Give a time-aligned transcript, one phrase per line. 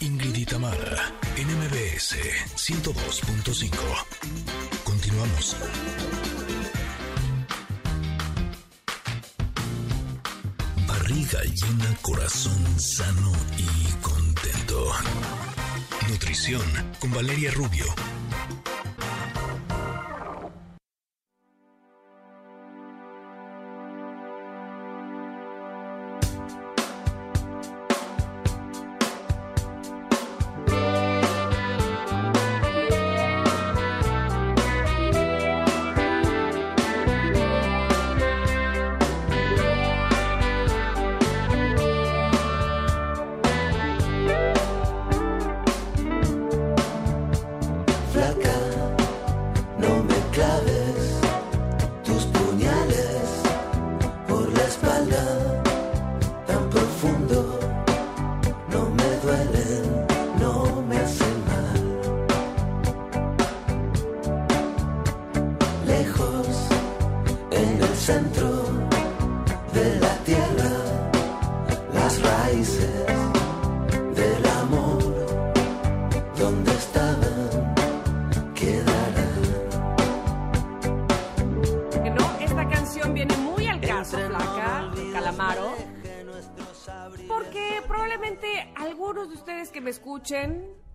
[0.00, 2.16] Ingrid y Tamara, NMBS
[2.56, 3.70] 102.5.
[4.84, 5.56] Continuamos.
[10.86, 14.92] Barriga llena, corazón sano y contento.
[16.08, 16.62] Nutrición
[17.00, 17.86] con Valeria Rubio
[66.08, 66.46] lejos,
[67.50, 68.48] en el centro
[69.74, 70.57] de la tierra.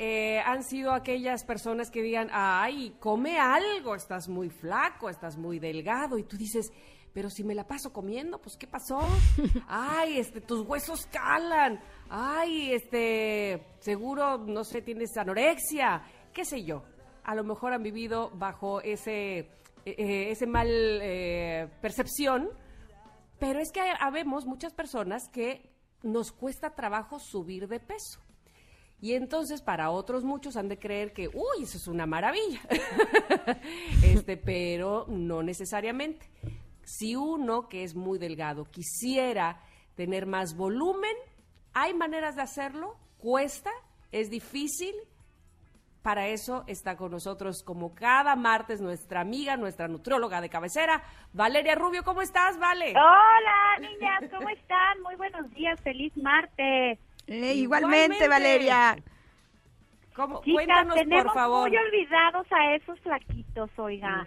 [0.00, 5.58] Eh, han sido aquellas personas que digan, ay, come algo, estás muy flaco, estás muy
[5.58, 6.70] delgado, y tú dices,
[7.12, 9.00] pero si me la paso comiendo, pues ¿qué pasó?
[9.66, 16.02] Ay, este, tus huesos calan, ay, este, seguro, no sé, tienes anorexia,
[16.32, 16.84] qué sé yo.
[17.24, 19.48] A lo mejor han vivido bajo ese, eh,
[19.84, 20.68] eh, ese mal
[21.80, 22.50] percepción,
[23.40, 28.20] pero es que habemos muchas personas que nos cuesta trabajo subir de peso.
[29.00, 32.60] Y entonces para otros muchos han de creer que, uy, eso es una maravilla.
[34.02, 36.28] este, pero no necesariamente.
[36.84, 39.62] Si uno que es muy delgado quisiera
[39.94, 41.14] tener más volumen,
[41.74, 43.70] hay maneras de hacerlo, cuesta,
[44.10, 44.94] es difícil.
[46.08, 51.02] Para eso está con nosotros como cada martes nuestra amiga, nuestra nutrióloga de cabecera,
[51.34, 52.02] Valeria Rubio.
[52.02, 52.92] ¿Cómo estás, Vale?
[52.92, 55.02] Hola, niñas, ¿cómo están?
[55.02, 56.98] Muy buenos días, feliz martes.
[57.26, 58.96] Eh, igualmente, Valeria.
[60.18, 60.42] ¿Cómo?
[60.42, 61.68] Cuéntanos, tenemos por favor.
[61.68, 64.26] muy olvidados a esos flaquitos, oiga,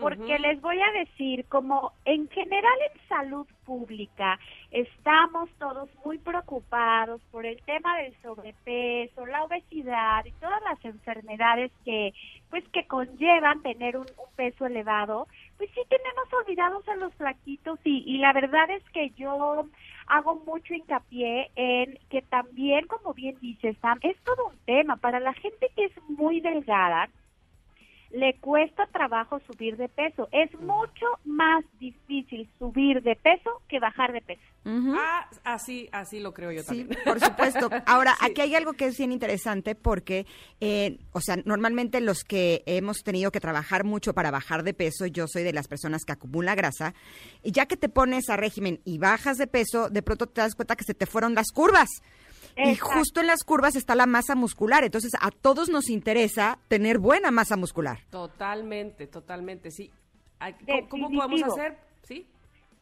[0.00, 4.38] porque les voy a decir, como en general en salud pública
[4.70, 11.72] estamos todos muy preocupados por el tema del sobrepeso, la obesidad y todas las enfermedades
[11.84, 12.14] que,
[12.48, 15.26] pues, que conllevan tener un, peso elevado,
[15.62, 19.64] pues sí tenemos olvidados a los flaquitos y, y la verdad es que yo
[20.08, 24.96] hago mucho hincapié en que también, como bien dices, Sam, es todo un tema.
[24.96, 27.08] Para la gente que es muy delgada,
[28.12, 30.28] le cuesta trabajo subir de peso.
[30.32, 34.42] Es mucho más difícil subir de peso que bajar de peso.
[34.64, 36.90] ah, así, así lo creo yo también.
[37.04, 37.70] por supuesto.
[37.86, 40.26] Ahora, aquí hay algo que es bien interesante porque,
[40.60, 45.06] eh, o sea, normalmente los que hemos tenido que trabajar mucho para bajar de peso,
[45.06, 46.94] yo soy de las personas que acumula grasa,
[47.42, 50.54] y ya que te pones a régimen y bajas de peso, de pronto te das
[50.54, 51.88] cuenta que se te fueron las curvas.
[52.56, 54.84] Y justo en las curvas está la masa muscular.
[54.84, 58.00] Entonces, a todos nos interesa tener buena masa muscular.
[58.10, 59.90] Totalmente, totalmente, sí.
[60.88, 61.78] ¿Cómo podemos hacer?
[62.02, 62.26] ¿Sí?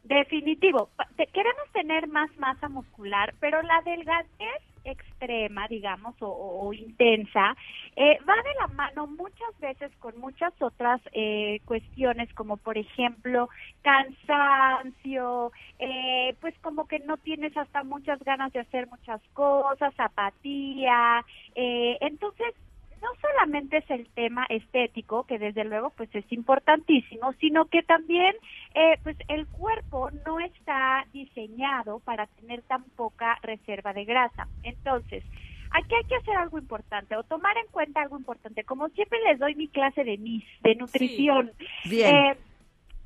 [0.03, 0.89] Definitivo.
[1.15, 7.55] Queremos tener más masa muscular, pero la delgadez extrema, digamos, o, intensa,
[7.95, 13.49] eh, va de la mano muchas veces con muchas otras eh, cuestiones, como por ejemplo
[13.81, 21.23] cansancio, eh, pues como que no tienes hasta muchas ganas de hacer muchas cosas, apatía,
[21.55, 22.53] entonces
[23.01, 28.35] no solamente es el tema estético, que desde luego pues es importantísimo, sino que también
[28.75, 34.47] eh, pues el cuerpo no está diseñado para tener tan poca reserva de grasa.
[34.63, 35.23] Entonces,
[35.71, 38.63] aquí hay que hacer algo importante o tomar en cuenta algo importante.
[38.63, 41.51] Como siempre les doy mi clase de MIS, de nutrición.
[41.85, 42.15] Bien.
[42.15, 42.37] Eh,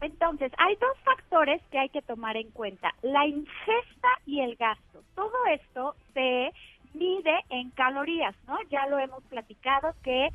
[0.02, 5.04] entonces, hay dos factores que hay que tomar en cuenta, la ingesta y el gasto.
[5.16, 6.52] Todo esto se
[6.96, 8.58] mide en calorías, ¿no?
[8.70, 10.30] Ya lo hemos platicado que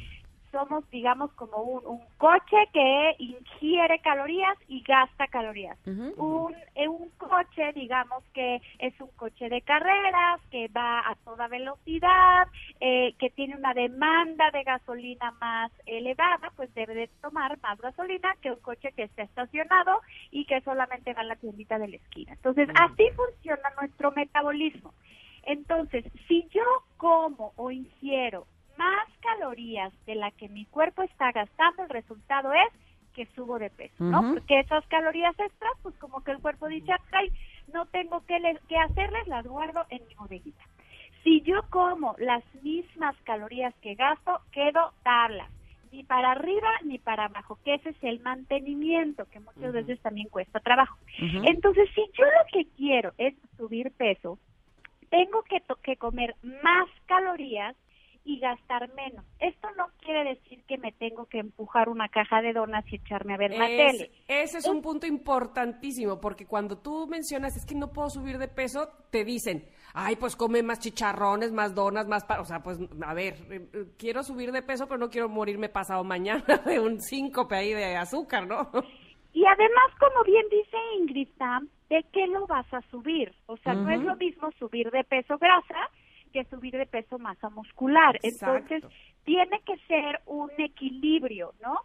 [0.50, 5.78] somos, digamos, como un, coche que ingiere calorías y gasta calorías.
[5.86, 11.48] un, eh, un coche, digamos, que es un coche de carreras, que va a toda
[11.48, 12.48] velocidad,
[12.80, 18.34] eh, que tiene una demanda de gasolina más elevada, pues debe de tomar más gasolina
[18.42, 21.96] que un coche que está estacionado y que solamente va a la tiendita de la
[21.96, 22.32] esquina.
[22.32, 24.92] Entonces, así funciona nuestro metabolismo.
[25.44, 26.64] Entonces, si yo
[26.96, 28.46] como o ingiero
[28.76, 32.72] más calorías de la que mi cuerpo está gastando, el resultado es
[33.12, 34.32] que subo de peso, ¿no?
[34.32, 37.30] Porque esas calorías extras, pues como que el cuerpo dice, ay,
[37.72, 38.38] no tengo que,
[38.68, 40.64] que hacerles, las guardo en mi bodeguita.
[41.22, 45.50] Si yo como las mismas calorías que gasto, quedo tablas,
[45.92, 50.28] ni para arriba ni para abajo, que ese es el mantenimiento, que muchas veces también
[50.28, 50.96] cuesta trabajo.
[51.18, 54.38] Entonces, si yo lo que quiero es subir peso,
[55.10, 57.76] tengo que, que comer más calorías
[58.24, 59.24] y gastar menos.
[59.38, 63.34] Esto no quiere decir que me tengo que empujar una caja de donas y echarme
[63.34, 64.10] a ver la tele.
[64.28, 68.48] Ese es, un punto importantísimo, porque cuando tú mencionas es que no puedo subir de
[68.48, 72.24] peso, te dicen, ay, pues come más chicharrones, más donas, más...
[72.38, 75.68] o sea, pues, a ver, eh, eh, quiero subir de peso, pero no quiero morirme
[75.68, 78.70] pasado mañana de un síncope ahí de azúcar, ¿no?
[79.32, 81.28] Y además, como bien dice Ingrid
[81.90, 83.34] ¿de qué lo vas a subir?
[83.46, 85.90] O sea, no es lo mismo subir de peso grasa
[86.32, 88.18] que subir de peso masa muscular.
[88.22, 88.84] Entonces,
[89.24, 91.80] tiene que ser un equilibrio, ¿no?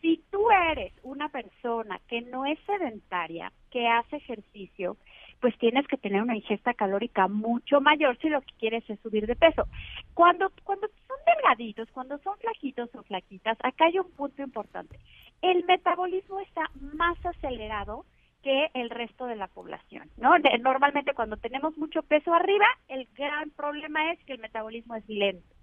[0.00, 4.96] Si tú eres una persona que no es sedentaria, que hace ejercicio,
[5.40, 9.26] pues tienes que tener una ingesta calórica mucho mayor si lo que quieres es subir
[9.28, 9.68] de peso.
[10.14, 14.98] Cuando, cuando son delgaditos, cuando son flaquitos o flaquitas, acá hay un punto importante.
[15.42, 18.04] El metabolismo está más acelerado
[18.42, 20.30] que el resto de la población, ¿no?
[20.60, 25.56] normalmente cuando tenemos mucho peso arriba, el gran problema es que el metabolismo es lento.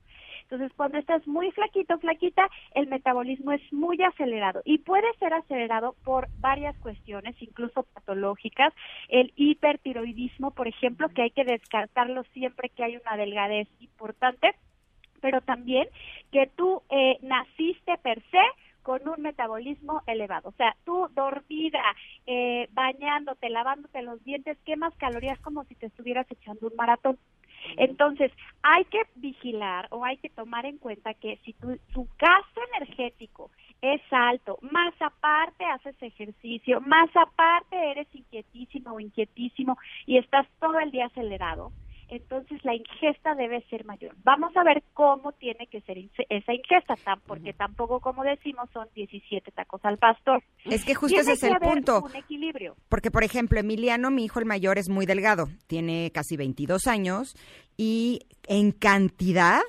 [0.44, 5.96] Entonces, cuando estás muy flaquito, flaquita, el metabolismo es muy acelerado y puede ser acelerado
[6.04, 8.74] por varias cuestiones, incluso patológicas.
[9.08, 14.54] El hipertiroidismo, por ejemplo, que hay que descartarlo siempre que hay una delgadez importante,
[15.22, 15.88] pero también
[16.32, 18.42] que tú eh, naciste per se
[18.84, 20.50] con un metabolismo elevado.
[20.50, 21.82] O sea, tú dormida,
[22.28, 27.18] eh, bañándote, lavándote los dientes, quemas calorías como si te estuvieras echando un maratón.
[27.78, 28.32] Entonces,
[28.62, 33.50] hay que vigilar o hay que tomar en cuenta que si tu, tu gasto energético
[33.82, 40.80] es alto, más aparte haces ejercicio, más aparte eres inquietísimo o inquietísimo y estás todo
[40.80, 41.72] el día acelerado,
[42.16, 44.16] entonces la ingesta debe ser mayor.
[44.24, 45.98] Vamos a ver cómo tiene que ser
[46.30, 46.96] esa ingesta,
[47.26, 50.44] porque tampoco, como decimos, son 17 tacos al pastor.
[50.66, 52.04] Es que justo ese es el punto.
[52.04, 52.76] Un equilibrio.
[52.90, 57.36] Porque, por ejemplo, Emiliano, mi hijo el mayor, es muy delgado, tiene casi 22 años
[57.78, 59.62] y en cantidad,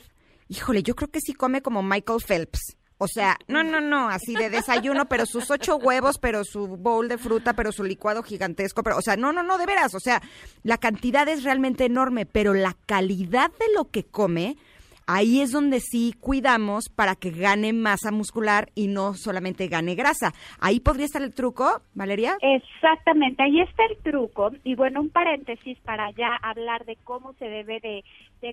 [0.49, 2.77] híjole, yo creo que sí come como Michael Phelps.
[2.99, 7.09] O sea, no, no, no, así de desayuno, pero sus ocho huevos, pero su bowl
[7.09, 10.01] de fruta, pero su licuado gigantesco, pero, o sea, no, no, no, de veras, o
[10.01, 10.23] sea,
[10.63, 14.57] la cantidad es realmente enorme, pero la calidad de lo que come,
[15.07, 20.33] ahí es donde sí cuidamos para que gane masa muscular y no solamente gane grasa.
[20.61, 22.37] Ahí podría estar el truco, Valeria.
[22.41, 24.51] Exactamente, ahí está el truco.
[24.65, 28.05] Y bueno, un paréntesis para ya hablar de cómo se debe de,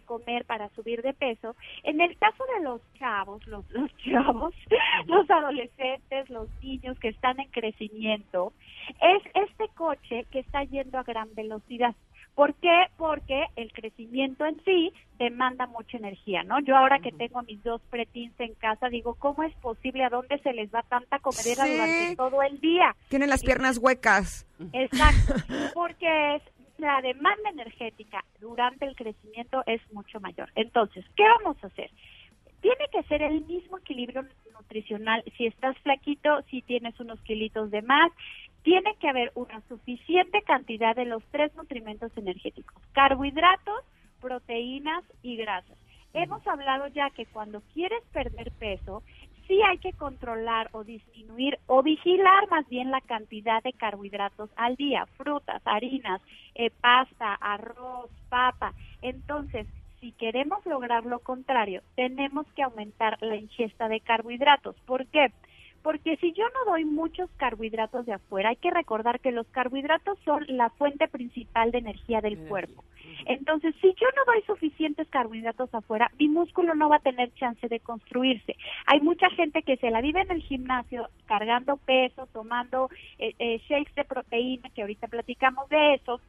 [0.05, 1.53] comer para subir de peso.
[1.83, 4.53] En el caso de los chavos, los, los chavos,
[5.05, 8.53] los adolescentes, los niños que están en crecimiento,
[9.01, 11.95] es este coche que está yendo a gran velocidad.
[12.35, 12.85] ¿Por qué?
[12.97, 16.59] Porque el crecimiento en sí demanda mucha energía, ¿no?
[16.61, 20.05] Yo ahora que tengo a mis dos pretins en casa, digo, ¿cómo es posible?
[20.05, 22.95] ¿A dónde se les va tanta comedera durante todo el día?
[23.09, 24.47] Tienen las piernas huecas.
[24.71, 25.33] Exacto,
[25.73, 26.41] porque es
[26.77, 30.49] la demanda energética durante el crecimiento es mucho mayor.
[30.55, 31.91] Entonces, ¿qué vamos a hacer?
[32.61, 34.23] Tiene que ser el mismo equilibrio
[34.53, 35.23] nutricional.
[35.37, 38.11] Si estás flaquito, si tienes unos kilitos de más,
[38.63, 43.83] tiene que haber una suficiente cantidad de los tres nutrimentos energéticos, carbohidratos,
[44.19, 45.77] proteínas y grasas.
[46.13, 49.01] Hemos hablado ya que cuando quieres perder peso,
[49.47, 54.75] sí hay que controlar o disminuir o vigilar más bien la cantidad de carbohidratos al
[54.75, 56.21] día, frutas, harinas,
[56.55, 58.73] eh, pasta, arroz, papa.
[59.01, 59.67] Entonces,
[59.99, 64.75] si queremos lograr lo contrario, tenemos que aumentar la ingesta de carbohidratos.
[64.85, 65.31] ¿Por qué?
[65.31, 65.50] Porque
[66.17, 70.45] si yo no doy muchos carbohidratos de afuera, hay que recordar que los carbohidratos son
[70.47, 72.83] la fuente principal de energía del cuerpo.
[73.33, 77.67] Entonces, si yo no doy suficientes carbohidratos afuera, mi músculo no va a tener chance
[77.67, 78.55] de construirse.
[78.85, 83.61] Hay mucha gente que se la vive en el gimnasio cargando peso, tomando eh, eh,
[83.67, 86.19] shakes de proteína, que ahorita platicamos de eso,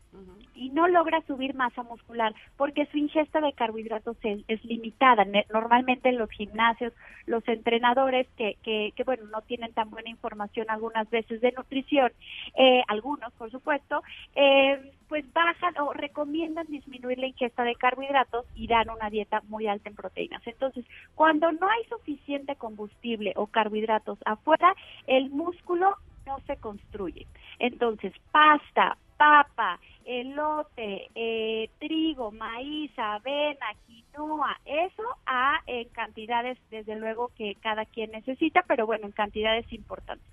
[0.55, 5.25] y no logra subir masa muscular porque su ingesta de carbohidratos es, limitada.
[5.53, 6.93] Normalmente en los gimnasios,
[7.27, 12.13] los entrenadores que, que, que, bueno, no tienen tan buena información algunas veces de nutrición,
[12.57, 14.03] eh, algunos, por supuesto,
[14.35, 19.67] eh, pues bajan o recomiendan disminuir la ingesta de carbohidratos y dan una dieta muy
[19.67, 20.47] alta en proteínas.
[20.47, 24.75] Entonces, cuando no hay suficiente combustible o carbohidratos afuera,
[25.07, 27.27] el músculo no se construye.
[27.59, 37.31] Entonces, pasta, papa, elote, eh, trigo, maíz, avena, quinoa, eso a en cantidades desde luego
[37.37, 40.27] que cada quien necesita, pero bueno, en cantidades importantes.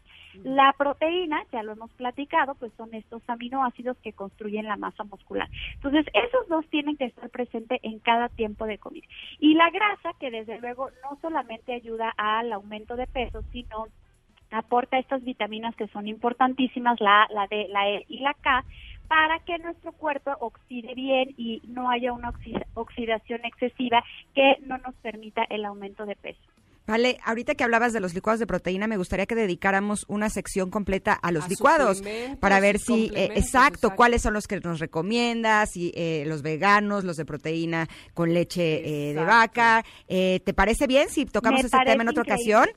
[0.44, 5.50] La proteína, ya lo hemos platicado, pues son estos aminoácidos que construyen la masa muscular.
[5.76, 9.08] Entonces, esos dos tienen que estar presentes en cada tiempo de comida.
[9.40, 13.88] Y la grasa, que desde luego no solamente ayuda al aumento de peso, sino
[14.52, 18.64] aporta estas vitaminas que son importantísimas, la, la D, la E y la K,
[19.08, 22.32] para que nuestro cuerpo oxide bien y no haya una
[22.76, 24.04] oxidación excesiva
[24.36, 26.40] que no nos permita el aumento de peso.
[26.90, 30.72] Vale, ahorita que hablabas de los licuados de proteína, me gustaría que dedicáramos una sección
[30.72, 32.02] completa a los licuados
[32.40, 37.04] para ver si, eh, exacto, cuáles son los que nos recomiendas, si eh, los veganos,
[37.04, 39.86] los de proteína con leche eh, de vaca.
[40.08, 42.68] ¿Te parece bien si tocamos ese tema en otra ocasión?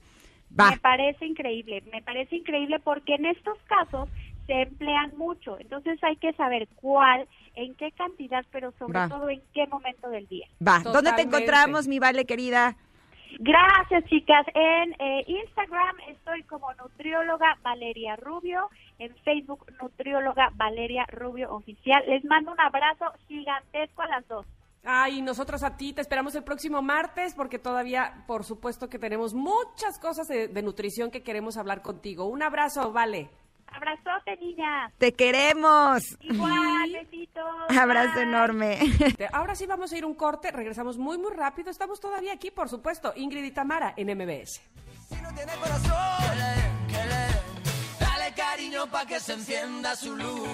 [0.50, 4.10] Me parece increíble, me parece increíble porque en estos casos
[4.46, 9.40] se emplean mucho, entonces hay que saber cuál, en qué cantidad, pero sobre todo en
[9.54, 10.46] qué momento del día.
[10.60, 12.76] Va, ¿dónde te encontramos, mi Vale querida?
[13.38, 14.46] Gracias, chicas.
[14.54, 22.02] En eh, Instagram estoy como nutrióloga Valeria Rubio, en Facebook nutrióloga Valeria Rubio Oficial.
[22.06, 24.46] Les mando un abrazo gigantesco a las dos.
[24.84, 29.32] Ay, nosotros a ti te esperamos el próximo martes porque todavía, por supuesto, que tenemos
[29.32, 32.26] muchas cosas de, de nutrición que queremos hablar contigo.
[32.26, 33.30] Un abrazo, vale.
[33.74, 34.90] Abrazote, niña.
[34.98, 36.16] Te queremos.
[36.20, 37.44] Igual, besitos.
[37.78, 38.78] Abrazo enorme.
[39.32, 41.70] Ahora sí vamos a ir un corte, regresamos muy, muy rápido.
[41.70, 44.60] Estamos todavía aquí, por supuesto, Ingrid y Tamara en MBS.
[45.08, 46.38] Si no tiene corazón,
[48.00, 50.48] dale cariño para que se encienda su luz.